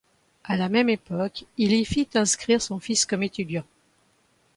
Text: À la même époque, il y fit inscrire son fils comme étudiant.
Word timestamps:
À 0.45 0.57
la 0.57 0.67
même 0.67 0.89
époque, 0.89 1.45
il 1.59 1.73
y 1.73 1.85
fit 1.85 2.07
inscrire 2.15 2.59
son 2.59 2.79
fils 2.79 3.05
comme 3.05 3.21
étudiant. 3.21 3.65